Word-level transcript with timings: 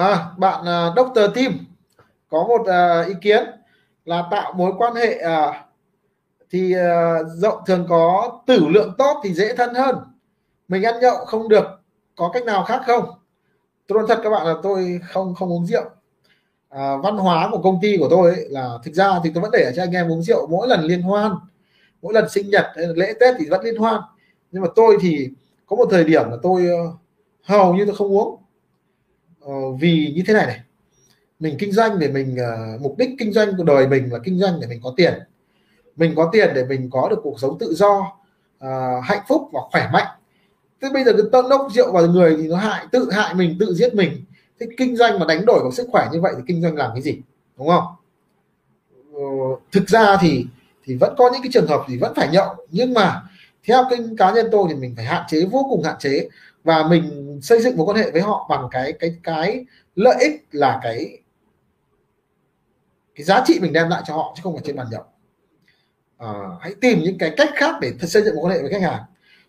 à, 0.00 0.30
bạn 0.38 0.64
à, 0.64 0.86
uh, 0.86 0.96
Dr. 0.96 1.20
Tim 1.34 1.52
có 2.28 2.46
một 2.48 2.60
uh, 2.60 3.06
ý 3.06 3.14
kiến 3.20 3.44
là 4.04 4.28
tạo 4.30 4.52
mối 4.52 4.72
quan 4.78 4.94
hệ 4.94 5.22
uh, 5.24 5.54
thì 6.50 6.74
uh, 6.74 7.26
rộng 7.36 7.58
thường 7.66 7.86
có 7.88 8.38
tử 8.46 8.68
lượng 8.68 8.94
tốt 8.98 9.20
thì 9.24 9.34
dễ 9.34 9.54
thân 9.56 9.74
hơn. 9.74 9.96
Mình 10.68 10.82
ăn 10.82 11.00
nhậu 11.00 11.16
không 11.16 11.48
được 11.48 11.64
có 12.16 12.30
cách 12.32 12.44
nào 12.44 12.64
khác 12.64 12.82
không? 12.86 13.04
Tôi 13.86 13.98
nói 13.98 14.08
thật 14.08 14.20
các 14.22 14.30
bạn 14.30 14.46
là 14.46 14.54
tôi 14.62 15.00
không 15.08 15.34
không 15.34 15.52
uống 15.52 15.66
rượu. 15.66 15.84
À, 16.68 16.96
văn 17.02 17.16
hóa 17.16 17.48
của 17.52 17.62
công 17.62 17.78
ty 17.82 17.96
của 17.96 18.08
tôi 18.10 18.30
ấy, 18.30 18.46
là 18.48 18.78
thực 18.84 18.94
ra 18.94 19.20
thì 19.24 19.30
tôi 19.34 19.42
vẫn 19.42 19.50
để 19.50 19.72
cho 19.76 19.82
anh 19.82 19.92
em 19.92 20.10
uống 20.10 20.22
rượu 20.22 20.46
mỗi 20.46 20.68
lần 20.68 20.80
liên 20.80 21.02
hoan 21.02 21.32
mỗi 22.02 22.14
lần 22.14 22.28
sinh 22.28 22.50
nhật 22.50 22.66
lễ 22.74 23.12
tết 23.20 23.34
thì 23.38 23.48
vẫn 23.48 23.64
liên 23.64 23.76
hoan. 23.76 24.00
Nhưng 24.52 24.62
mà 24.62 24.68
tôi 24.74 24.96
thì 25.00 25.28
có 25.66 25.76
một 25.76 25.88
thời 25.90 26.04
điểm 26.04 26.30
là 26.30 26.36
tôi 26.42 26.66
ờ, 26.66 26.92
hầu 27.42 27.74
như 27.74 27.84
tôi 27.86 27.94
không 27.94 28.12
uống 28.12 28.42
uh, 29.44 29.80
vì 29.80 30.12
như 30.16 30.22
thế 30.26 30.34
này 30.34 30.46
này. 30.46 30.60
Mình 31.40 31.56
kinh 31.58 31.72
doanh 31.72 31.98
để 31.98 32.08
mình 32.08 32.36
uh, 32.36 32.80
mục 32.80 32.98
đích 32.98 33.10
kinh 33.18 33.32
doanh 33.32 33.56
của 33.56 33.64
đời 33.64 33.88
mình 33.88 34.12
là 34.12 34.18
kinh 34.24 34.38
doanh 34.38 34.60
để 34.60 34.66
mình 34.66 34.80
có 34.82 34.94
tiền. 34.96 35.14
Mình 35.96 36.12
có 36.16 36.28
tiền 36.32 36.50
để 36.54 36.64
mình 36.64 36.90
có 36.90 37.08
được 37.08 37.20
cuộc 37.22 37.40
sống 37.40 37.58
tự 37.58 37.74
do 37.74 38.12
uh, 38.64 39.04
hạnh 39.04 39.22
phúc 39.28 39.48
và 39.52 39.60
khỏe 39.72 39.88
mạnh. 39.92 40.06
Thế 40.82 40.88
bây 40.92 41.04
giờ 41.04 41.12
cái 41.12 41.22
tận 41.32 41.48
đốc 41.48 41.68
rượu 41.74 41.92
vào 41.92 42.06
người 42.06 42.36
thì 42.36 42.48
nó 42.48 42.56
hại 42.56 42.86
tự 42.92 43.10
hại 43.12 43.34
mình 43.34 43.56
tự 43.60 43.74
giết 43.74 43.94
mình. 43.94 44.24
Thế 44.60 44.66
kinh 44.76 44.96
doanh 44.96 45.18
mà 45.18 45.26
đánh 45.26 45.46
đổi 45.46 45.60
vào 45.62 45.72
sức 45.72 45.88
khỏe 45.92 46.08
như 46.12 46.20
vậy 46.20 46.32
thì 46.36 46.42
kinh 46.46 46.62
doanh 46.62 46.76
làm 46.76 46.90
cái 46.94 47.02
gì? 47.02 47.18
Đúng 47.58 47.68
không? 47.68 47.84
Thực 49.72 49.88
ra 49.88 50.16
thì 50.20 50.46
thì 50.84 50.96
vẫn 50.96 51.14
có 51.18 51.30
những 51.32 51.42
cái 51.42 51.50
trường 51.52 51.66
hợp 51.66 51.84
thì 51.88 51.96
vẫn 51.98 52.12
phải 52.16 52.28
nhậu. 52.32 52.54
Nhưng 52.70 52.94
mà 52.94 53.22
theo 53.64 53.84
kênh 53.90 54.16
cá 54.16 54.30
nhân 54.30 54.46
tôi 54.52 54.66
thì 54.68 54.74
mình 54.74 54.94
phải 54.96 55.04
hạn 55.04 55.24
chế 55.28 55.44
vô 55.50 55.66
cùng 55.70 55.82
hạn 55.82 55.96
chế 55.98 56.28
và 56.64 56.88
mình 56.88 57.38
xây 57.42 57.62
dựng 57.62 57.76
mối 57.76 57.86
quan 57.86 57.96
hệ 57.96 58.10
với 58.10 58.22
họ 58.22 58.46
bằng 58.50 58.68
cái 58.70 58.92
cái 58.92 59.16
cái 59.22 59.64
lợi 59.94 60.16
ích 60.20 60.46
là 60.52 60.80
cái 60.82 61.18
cái 63.14 63.24
giá 63.24 63.42
trị 63.46 63.58
mình 63.60 63.72
đem 63.72 63.88
lại 63.88 64.02
cho 64.06 64.14
họ 64.14 64.32
chứ 64.36 64.40
không 64.44 64.54
phải 64.54 64.62
trên 64.66 64.76
bàn 64.76 64.86
nhậu. 64.90 65.04
À, 66.18 66.32
hãy 66.60 66.74
tìm 66.80 67.00
những 67.02 67.18
cái 67.18 67.34
cách 67.36 67.50
khác 67.54 67.74
để 67.80 67.92
xây 68.00 68.22
dựng 68.22 68.34
mối 68.36 68.44
quan 68.44 68.52
hệ 68.52 68.62
với 68.62 68.72
khách 68.72 68.82
hàng. 68.82 69.02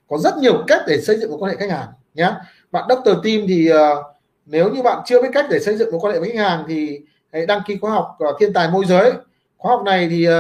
Có 0.07 0.17
rất 0.17 0.37
nhiều 0.37 0.63
cách 0.67 0.81
để 0.87 1.01
xây 1.01 1.17
dựng 1.17 1.29
mối 1.29 1.39
quan 1.39 1.51
hệ 1.51 1.57
khách 1.57 1.77
hàng 1.77 1.87
nhé 2.13 2.31
bạn 2.71 2.85
doctor 2.89 3.15
Team 3.23 3.41
thì 3.47 3.73
uh, 3.73 3.77
nếu 4.45 4.69
như 4.69 4.81
bạn 4.81 5.01
chưa 5.05 5.21
biết 5.21 5.29
cách 5.33 5.45
để 5.49 5.59
xây 5.59 5.77
dựng 5.77 5.91
mối 5.91 5.99
quan 5.99 6.13
hệ 6.13 6.19
với 6.19 6.29
khách 6.29 6.39
hàng 6.39 6.65
thì 6.67 6.99
hãy 7.33 7.45
đăng 7.45 7.61
ký 7.67 7.77
khóa 7.81 7.91
học 7.91 8.17
uh, 8.29 8.35
thiên 8.39 8.53
tài 8.53 8.69
môi 8.69 8.85
giới. 8.85 9.11
Khóa 9.57 9.75
học 9.75 9.85
này 9.85 10.07
thì 10.09 10.27
uh, 10.29 10.33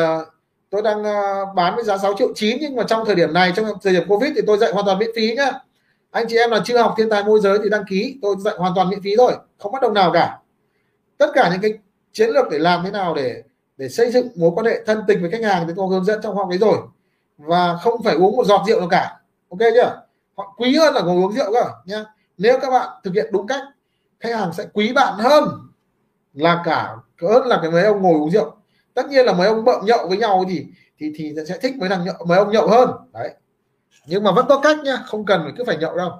tôi 0.69 0.81
đang 0.81 1.01
uh, 1.01 1.55
bán 1.55 1.75
với 1.75 1.83
giá 1.83 1.97
6 1.97 2.13
triệu 2.17 2.33
9 2.35 2.57
nhưng 2.61 2.75
mà 2.75 2.83
trong 2.87 3.05
thời 3.05 3.15
điểm 3.15 3.33
này 3.33 3.51
trong 3.55 3.65
thời 3.83 3.93
điểm 3.93 4.07
Covid 4.07 4.31
thì 4.35 4.41
tôi 4.47 4.57
dạy 4.57 4.71
hoàn 4.71 4.85
toàn 4.85 4.99
miễn 4.99 5.09
phí 5.15 5.33
nhá 5.35 5.51
anh 6.11 6.25
chị 6.29 6.37
em 6.37 6.51
là 6.51 6.61
chưa 6.65 6.77
học 6.77 6.93
thiên 6.97 7.09
tài 7.09 7.23
môi 7.23 7.39
giới 7.39 7.59
thì 7.63 7.69
đăng 7.69 7.83
ký. 7.89 8.19
Tôi 8.21 8.35
dạy 8.39 8.53
hoàn 8.57 8.73
toàn 8.75 8.89
miễn 8.89 9.01
phí 9.01 9.15
thôi, 9.17 9.33
không 9.59 9.71
bắt 9.71 9.81
đồng 9.81 9.93
nào 9.93 10.11
cả. 10.13 10.39
Tất 11.17 11.31
cả 11.33 11.49
những 11.51 11.61
cái 11.61 11.73
chiến 12.11 12.29
lược 12.29 12.45
để 12.51 12.59
làm 12.59 12.83
thế 12.83 12.91
nào 12.91 13.15
để 13.15 13.43
để 13.77 13.89
xây 13.89 14.11
dựng 14.11 14.27
mối 14.35 14.51
quan 14.55 14.65
hệ 14.65 14.83
thân 14.85 15.03
tình 15.07 15.21
với 15.21 15.31
khách 15.31 15.43
hàng 15.43 15.67
thì 15.67 15.73
tôi 15.75 15.87
hướng 15.89 16.05
dẫn 16.05 16.19
trong 16.23 16.35
học 16.35 16.47
đấy 16.49 16.57
rồi. 16.57 16.77
Và 17.37 17.77
không 17.81 18.03
phải 18.03 18.15
uống 18.15 18.35
một 18.35 18.45
giọt 18.45 18.63
rượu 18.67 18.79
nào 18.79 18.89
cả. 18.89 19.19
Ok 19.49 19.59
chưa? 19.59 20.01
Họ 20.37 20.55
quý 20.57 20.75
hơn 20.75 20.93
là 20.93 21.01
ngồi 21.01 21.23
uống 21.23 21.33
rượu 21.33 21.53
cơ, 21.53 21.63
nhá. 21.85 22.05
Nếu 22.37 22.59
các 22.61 22.69
bạn 22.69 22.89
thực 23.03 23.13
hiện 23.13 23.29
đúng 23.31 23.47
cách, 23.47 23.61
khách 24.19 24.35
hàng 24.35 24.53
sẽ 24.53 24.65
quý 24.73 24.93
bạn 24.93 25.13
hơn 25.17 25.43
là 26.33 26.61
cả 26.65 26.95
hơn 27.21 27.47
là 27.47 27.59
cái 27.61 27.71
mấy 27.71 27.83
ông 27.83 28.01
ngồi 28.01 28.13
uống 28.13 28.31
rượu. 28.31 28.51
Tất 28.93 29.09
nhiên 29.09 29.25
là 29.25 29.33
mấy 29.33 29.47
ông 29.47 29.65
bợm 29.65 29.85
nhậu 29.85 30.07
với 30.07 30.17
nhau 30.17 30.43
thì 30.49 30.65
thì 30.97 31.13
thì 31.15 31.35
sẽ 31.47 31.57
thích 31.57 31.75
mấy 31.77 31.89
thằng 31.89 32.05
nhậu, 32.05 32.15
mấy 32.27 32.37
ông 32.37 32.51
nhậu 32.51 32.67
hơn. 32.67 32.89
Đấy 33.13 33.33
nhưng 34.05 34.23
mà 34.23 34.31
vẫn 34.31 34.45
có 34.49 34.59
cách 34.59 34.77
nhá 34.83 34.97
không 35.05 35.25
cần 35.25 35.41
phải 35.43 35.53
cứ 35.57 35.63
phải 35.67 35.77
nhậu 35.77 35.97
đâu. 35.97 36.11